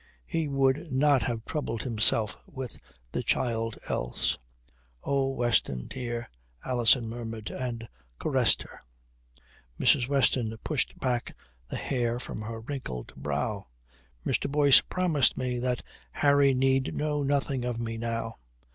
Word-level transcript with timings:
He 0.25 0.47
would 0.47 0.91
not 0.91 1.21
have 1.21 1.45
troubled 1.45 1.83
himself 1.83 2.35
with 2.47 2.75
the 3.11 3.21
child 3.21 3.77
else." 3.87 4.35
"Oh, 5.03 5.27
Weston, 5.27 5.85
dear," 5.85 6.27
Alison 6.65 7.07
murmured, 7.07 7.51
and 7.51 7.87
caressed 8.17 8.63
her. 8.63 8.81
Mrs. 9.79 10.07
Weston 10.09 10.57
pushed 10.63 10.97
back 10.97 11.37
the 11.69 11.77
hair 11.77 12.19
from 12.19 12.41
her 12.41 12.61
wrinkled 12.61 13.13
brow. 13.15 13.67
"Mr. 14.25 14.49
Boyce 14.51 14.81
promised 14.81 15.37
me 15.37 15.59
that 15.59 15.83
Harry 16.13 16.55
need 16.55 16.95
know 16.95 17.21
nothing 17.21 17.63
of 17.63 17.79
me 17.79 17.95
now. 17.99 18.37